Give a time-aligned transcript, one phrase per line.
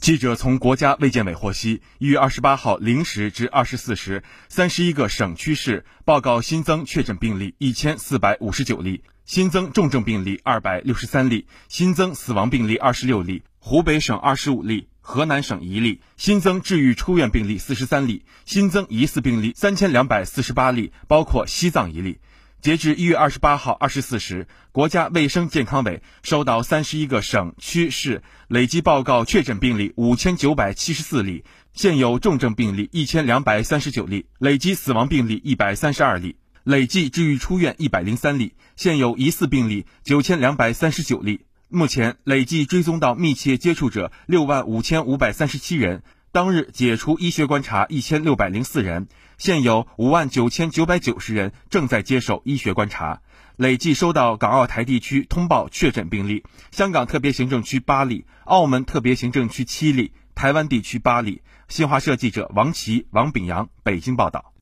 [0.00, 13.42] 记者从国家卫健委获悉，一月二十八号零时至二十四时，三十一个省区市报告新增确诊病例一千四百五十九例，新增重症病例二百六十三例，新增死亡病例二十六例。
[13.58, 22.20] 湖北省二十五例，河南省一例，新增治愈出院病例四十三例，新增疑似病例三千两百四十八例，包括西藏一例。
[22.60, 31.42] 截至一月二十八号二十四时，国家卫生健康委收到三十一个省区市累计报告确诊病例五千九百七十四例，
[31.72, 41.40] 现有重症病例一千两百三十九例，累计死亡病例一百三十二例，累计治愈出院一百零三例，现有疑似病例九千两百三十九例。
[41.70, 46.02] 目前累计追踪到密切接触者六万五千五百三十七人。
[46.32, 53.20] 当日解除医学观察一千六百零四人，现有五万九千九百九十人正在接受医学观察。
[53.56, 61.42] 累计收到港澳台地区通报确诊病例：香港特别行政区八例，澳门特别行政区七例，台湾地区八例。
[61.66, 64.52] 新华社记者王琦、王炳阳北京报道。